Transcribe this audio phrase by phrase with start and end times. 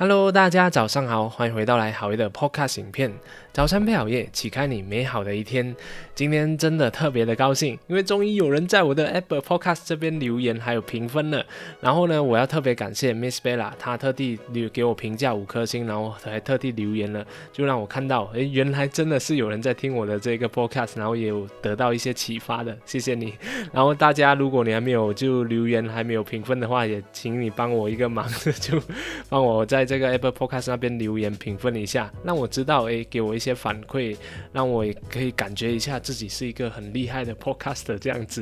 [0.00, 3.12] Hello，大家早上好，欢迎回到来好业的 Podcast 影片。
[3.52, 5.76] 早餐配好业，启开你美好的一天。
[6.14, 11.44] 今天真的特别的高兴，因为终于有人在我的 Apple Podcast 这边留言还有评分了。
[11.82, 22.74] 然后呢，我要特别感谢 Miss Bella，她特地留给我评价五颗星，然后还特地留言了，就让我看到，诶，原来真的是有人在听我的这个 Podcast，然后也有得到一些启发的。
[22.86, 23.34] 谢谢你。
[23.70, 28.26] 然后大家，如果你还没有就留言还没有评分的话，也请你帮我一个忙，
[28.60, 28.80] 就
[29.28, 34.16] 帮我在这个 Apple Podcast 那边留言评分一下，让我知道，诶，给我一些反馈，
[34.52, 38.40] 让我也可以感觉一下自己是一个很厉害的 podcaster 这样子。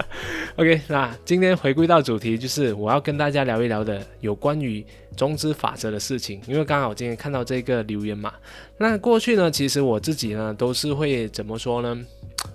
[0.56, 4.82] OK，那今天回归到主题，就是我要跟大家聊一聊的有关于
[5.14, 6.40] 中资法则的事情。
[6.46, 8.32] 因为刚好今天看到这个留言嘛，
[8.78, 12.02] 那过去呢，其实我自己呢都是会怎么说呢？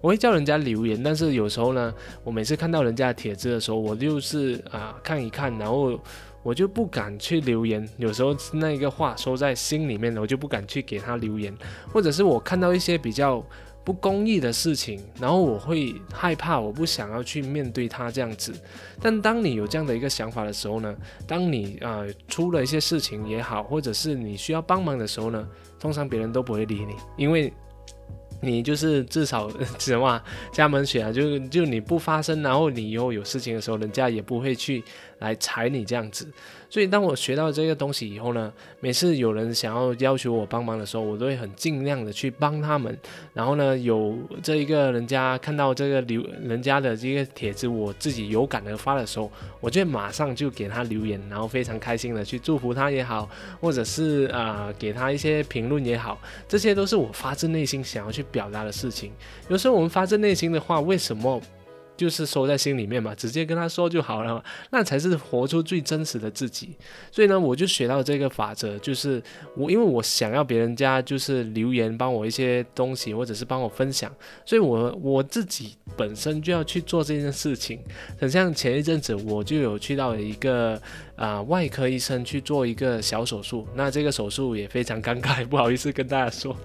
[0.00, 1.92] 我会叫人家留言，但是有时候呢，
[2.22, 5.98] 我每次看到人家的帖子的时候，我就是啊看一看，然后。
[6.42, 11.54] 我就不敢去留言，有时候那个话说在心里面，我就不敢去给他留言，
[11.92, 13.44] 或者是我看到一些比较
[13.84, 18.52] 不公义的事情，然后我会害怕，我不想要去面对他这样子。
[19.00, 20.96] 但当你有这样的一个想法的时候呢，
[21.26, 27.52] 当你啊出了一些事情也好，或者是你需要帮忙的时候呢，通常别人都不会理你，因为。
[28.40, 34.82] 你就是至少 什么家门血啊，就就你不发声，然后你以后有事情的时候，人家也不会去
[35.18, 36.26] 来踩你这样子。
[36.70, 42.96] 所以当我学到这个东西以后呢，每次有人想要要求我帮忙的时候，我都会很尽量的去帮他们。
[43.34, 53.28] 然后呢，有这一个人家看到这个留人家的这个帖子，我自己有感而发的时候，我就马上就给他留言，然后非常开心的去祝福他也好，
[53.60, 59.10] 或者是啊给他一些评论也好，这些都是我发自内心想要去表达的事情。
[59.48, 61.42] 有时候我们发自内心的话，为什么？
[62.00, 66.70] 就是收在心里面嘛，直接跟他说就好了，那才是活出最真实的自己。
[67.12, 69.22] 所以呢，我就学到这个法则，就是
[69.54, 74.10] 我因为我想要别人家就是留言帮我一些东西，或者是帮我分享，
[74.46, 77.78] 所以我我自己本身就要去做这件事情。
[78.18, 80.80] 很像前一阵子我就有去到一个
[81.16, 86.56] 啊外科医生去做一个小手术，那这个手术也非常尴尬， 不好意思跟大家说。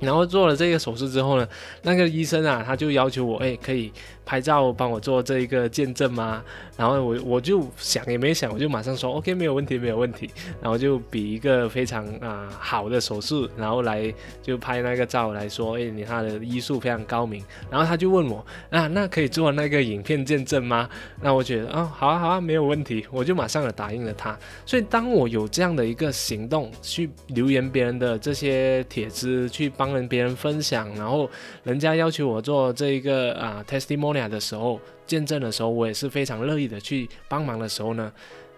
[0.00, 1.48] 然后做了这个手术之后呢，
[1.82, 3.92] 那个医生啊，他就要求我，哎，可以
[4.26, 6.44] 拍照帮我做这一个见证吗？
[6.76, 10.28] 然后我我就想也没想，我就马上说 OK，没有问题，没有问题。
[10.60, 14.12] 然后就比一个非常啊好的手势，然后来
[14.42, 17.42] 就拍那个照来说，哎，你他的医术非常高明。
[17.70, 20.86] 然后他就问我，啊，那可以做那个影片见证吗？
[21.22, 24.36] 那我觉得啊，好啊，好啊，没有问题，我就马上的答应了他。
[24.66, 29.94] 所以当我有这样的一个行动，去留言别人的这些帖子，去帮。
[29.94, 31.30] 人别人分享，然后
[31.62, 38.10] 人家要求我做这一个啊 testimony 俩的时候，见证的时候，我也是非常乐意的去帮忙的时候呢。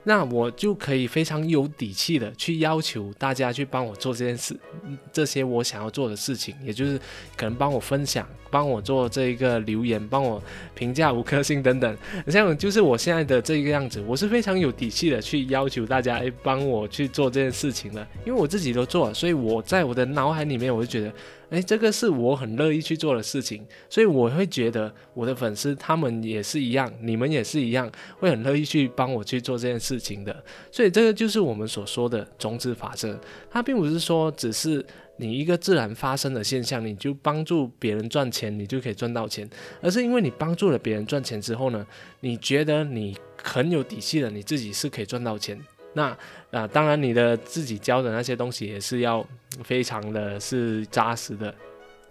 [0.08, 4.56] 那我就可以非常有底气的去要求大家去帮我做这件事，
[5.12, 6.96] 这些我想要做的事情，也就是
[7.36, 10.40] 可能帮我分享，帮我做这一个留言，帮我
[10.76, 11.98] 评价五颗星等等。
[12.28, 21.12] 像就是我现在的这个样子，我是非常有底气的去要求大家哎帮我去做这件事情的，因为我自己都做了，所以我在我的脑海里面我就觉得。
[21.50, 30.44] 哎，这个是我很乐意去做的事情，所以我会觉得我的粉丝他们也是一样，你们也是一样，会很乐意去帮我去做这件事情的。
[30.72, 33.18] 所以这个就是我们所说的种子法则，
[33.50, 34.84] 它并不是说只是
[35.18, 39.48] 你一个自然发生的现象，你就帮助别人赚钱，你就可以赚到钱，
[39.80, 41.86] 而是因为你帮助了别人赚钱之后呢，
[42.20, 45.58] 你觉得你很有底气了，你自己是可以赚到钱。
[45.96, 46.16] 那
[46.50, 49.26] 啊，当然你的自己教的那些东西也是要
[49.64, 51.52] 非常的是扎实的。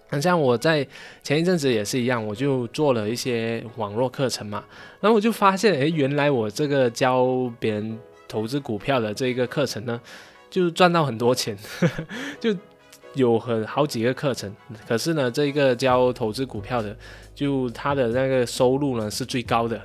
[0.08, 0.86] 很像我在
[1.24, 4.64] 前一阵子也是一样，我就做了一些网络课程嘛，
[5.00, 7.28] 然后我就发现，诶，原来我这个教
[7.60, 10.02] 别人投资股票的这一个课程呢，
[10.50, 11.56] 就赚到很多钱，
[12.40, 12.56] 就
[13.14, 14.52] 有很好几个课程，
[14.88, 16.96] 可是呢，这一个教投资股票的，
[17.36, 19.80] 就他的那个收入呢是最高的。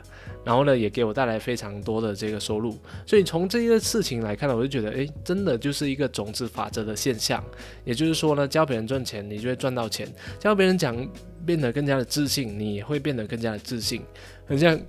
[0.44, 2.76] 然后呢，也给我带来非常多的这个收入，
[3.06, 7.44] 所以从这个事情来看呢，我就觉得，哎，真的就是一个种子法则的现象。
[7.84, 10.06] 也就是说呢，教别人赚钱，你就会赚到钱；
[10.38, 10.96] 教别人讲，
[11.44, 14.02] 变得更加的自信，你也会变得更加的自信。
[14.46, 14.80] 很像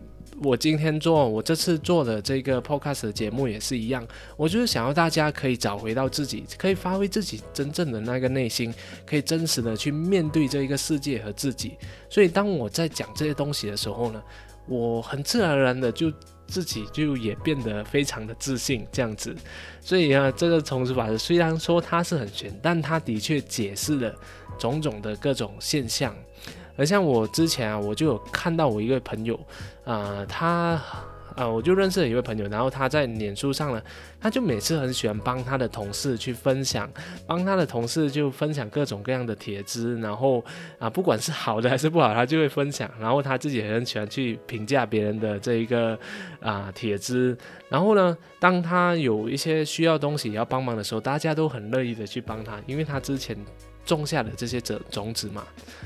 [0.42, 4.07] 我今天做，我这次做的这个 podcast 的节目也是一样，
[4.38, 8.74] 我就是想要大家可以找回到自己，可以发挥自己真正的那个内心，
[9.06, 11.74] 可以真实的去面对这一个世界和自己。
[12.09, 14.24] 所以当我在讲这些东西的时候呢，
[14.68, 16.12] 我很自然而然的就
[16.48, 19.36] 自己就也变得非常的自信这样子，
[19.80, 24.13] 所以啊，这个重组法则虽然说它是很玄，但它的确解释了
[24.58, 26.16] 种种的各种现象。
[26.78, 29.40] 而像我之前啊，我就有看到我一个朋友
[29.84, 30.81] 啊，他
[31.36, 33.81] 啊，我就认识了一位朋友，然后他在脸书上呢，
[34.19, 36.89] 他就每次很喜欢帮他的同事去分享，
[37.25, 40.44] 帮他的同事就分享各种各样的帖子，然后
[40.78, 45.98] 啊，不管是好的还是不好，他就会分享，然后他自己也很喜欢去评价别人的这一个
[46.39, 47.38] 啊帖子，
[47.69, 53.38] 然后呢，当他有一些需要东西要帮忙的时候，大家都很乐意的去帮他，因为他之前
[53.86, 55.44] 种下的这些种种子嘛，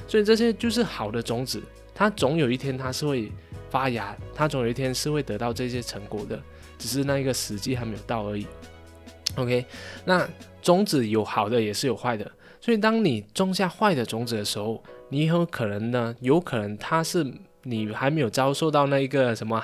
[0.07, 1.61] 所以这些就是好的种子，
[1.93, 3.31] 他总有一天他是会。
[3.75, 6.41] 发芽，它总有一天是会得到这些成果的，
[6.77, 8.47] 只是那一个时机还没有到而已。
[9.35, 9.65] OK，
[10.05, 10.25] 那
[10.61, 12.31] 种子有好的也是有坏的，
[12.61, 17.29] 所以当你种下坏的种子的时候，你有可能呢，有可能它是
[17.63, 19.61] 你还没有遭受到那一个什么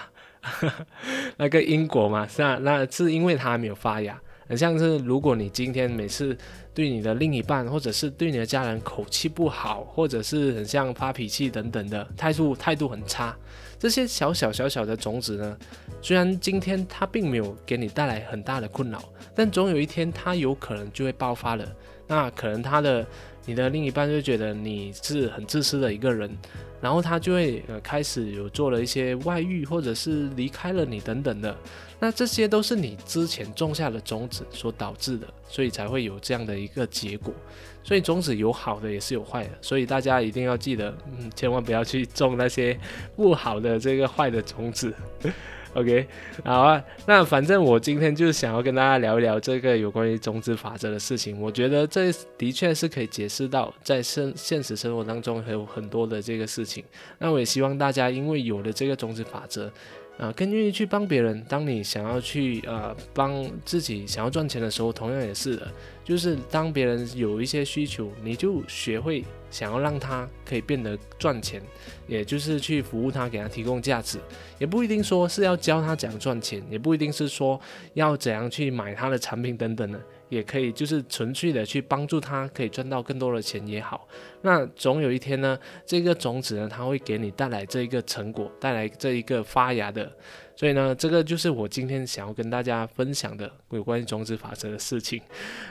[1.37, 4.19] 那个因果嘛，是啊，那是因为它还没有发芽。
[4.51, 6.37] 很像是如果你今天每次
[6.73, 13.33] 对你的另一半，或者是对你的家人口气不好，或者是很像发脾气等等的态度态度很差。
[13.79, 15.57] 这些小小小小的种子呢，
[16.01, 19.01] 虽然今天它并没有给你带来很大的困扰，
[19.33, 21.65] 但总有一天它有可能就会爆发了。
[22.05, 23.07] 那可能它的
[23.45, 26.29] 你的另一半就觉得你是很自私的一个人，
[26.79, 31.55] 然后他就会呃开始有做了一些外遇，或者是离开了你等等的。
[31.99, 37.33] 那这些都是你之前种下的种子所导致的，所以才会有这样的一个结果。
[37.83, 42.79] 所以种子有好的也是有坏的，所以大家一定要记得，嗯，千万不要去种那些
[43.15, 44.93] 不好的这个坏的种子。
[45.73, 46.05] OK，
[46.43, 51.39] 好啊，那反正我今天就是想要跟大家聊一聊这个有关于中子法则的事情。
[51.39, 56.83] 我觉得这的确是可以解释到在生现实生活当中还有很多的这个事情。
[57.19, 59.71] 那我也希望大家因为有了这个中子法则。
[60.21, 61.43] 啊，更愿意去帮别人。
[61.49, 65.67] 当你想要去呃帮自己想要赚钱的时候，同样也是的。
[66.03, 71.59] 就是当别人有一些需求，你就学会想要让他可以变得赚钱，
[72.05, 74.19] 也就是去服务他，给他提供价值。
[74.59, 77.59] 也不一定说是要教他怎样赚钱，也不一定是说
[77.95, 79.99] 要怎样去买他的产品等等的。
[80.31, 84.07] 也可以，就是纯粹的去帮助他，可以赚到更多的钱也好。
[84.43, 90.09] 那总有一天呢，这个种子呢，它会给你带来这一个成果，带来这一个发芽的。
[90.61, 95.19] 所以呢，这个就是我今天想要跟大家分享的有关于种子法则的事情。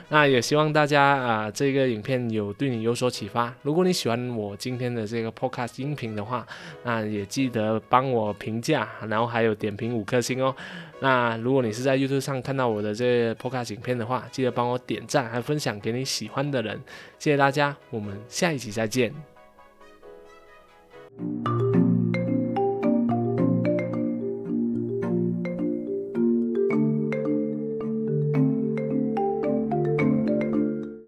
[0.09, 3.53] 那也希望大家啊，这个影片有对你有所启发。
[3.61, 6.45] 如果你喜欢我今天的这个 podcast 音频的话，
[6.83, 10.53] 那也记得帮我评价，然后还有点评五颗星哦。
[10.99, 16.77] 那如果你是在 YouTube 上看到我的这个 podcast 影片的话，记得帮我点赞，还分享给你喜欢的人。
[17.17, 19.13] 谢谢大家，我们下一集再见。